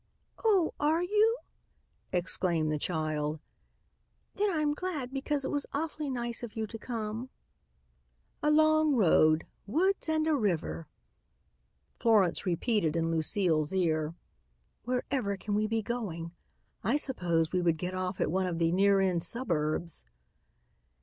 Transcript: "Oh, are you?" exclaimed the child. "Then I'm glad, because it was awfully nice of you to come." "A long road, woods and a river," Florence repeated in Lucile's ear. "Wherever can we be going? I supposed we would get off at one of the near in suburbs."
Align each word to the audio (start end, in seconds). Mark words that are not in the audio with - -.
"Oh, 0.43 0.73
are 0.79 1.03
you?" 1.03 1.37
exclaimed 2.11 2.71
the 2.71 2.79
child. 2.79 3.39
"Then 4.33 4.49
I'm 4.51 4.73
glad, 4.73 5.13
because 5.13 5.45
it 5.45 5.51
was 5.51 5.67
awfully 5.75 6.09
nice 6.09 6.41
of 6.41 6.55
you 6.55 6.65
to 6.65 6.79
come." 6.79 7.29
"A 8.41 8.49
long 8.49 8.95
road, 8.95 9.43
woods 9.67 10.09
and 10.09 10.25
a 10.25 10.35
river," 10.35 10.87
Florence 11.99 12.47
repeated 12.47 12.95
in 12.95 13.11
Lucile's 13.11 13.75
ear. 13.75 14.15
"Wherever 14.85 15.37
can 15.37 15.53
we 15.53 15.67
be 15.67 15.83
going? 15.83 16.31
I 16.83 16.97
supposed 16.97 17.53
we 17.53 17.61
would 17.61 17.77
get 17.77 17.93
off 17.93 18.19
at 18.19 18.31
one 18.31 18.47
of 18.47 18.57
the 18.57 18.71
near 18.71 19.01
in 19.01 19.19
suburbs." 19.19 20.03